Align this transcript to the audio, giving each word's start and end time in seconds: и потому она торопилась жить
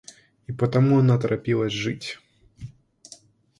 и 0.47 0.51
потому 0.51 0.97
она 0.97 1.19
торопилась 1.19 1.71
жить 1.73 2.17